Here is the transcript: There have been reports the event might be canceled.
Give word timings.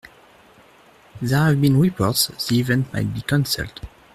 There 1.21 1.37
have 1.45 1.61
been 1.61 1.79
reports 1.79 2.25
the 2.47 2.57
event 2.59 2.91
might 2.91 3.13
be 3.13 3.21
canceled. 3.21 3.81